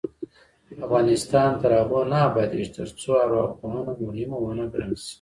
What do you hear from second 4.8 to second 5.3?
شي.